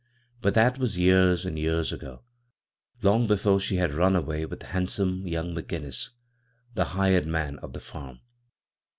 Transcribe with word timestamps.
But 0.41 0.55
that 0.55 0.79
was 0.79 0.97
years 0.97 1.45
and 1.45 1.59
years 1.59 1.93
ago— 1.93 2.23
long 3.03 3.27
before 3.27 3.59
she 3.59 3.75
had 3.75 3.93
run 3.93 4.15
away 4.15 4.47
with 4.47 4.63
handsome 4.63 5.27
young 5.27 5.53
Mc 5.53 5.67
Ginnis, 5.67 6.09
the" 6.73 6.85
hired 6.97 7.27
man" 7.27 7.59
of 7.59 7.73
the 7.73 7.79
farm. 7.81 8.19